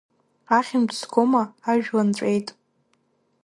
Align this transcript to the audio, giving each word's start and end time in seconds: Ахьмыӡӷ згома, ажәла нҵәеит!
Ахьмыӡӷ 0.57 0.95
згома, 1.01 1.43
ажәла 1.71 2.03
нҵәеит! 2.07 2.47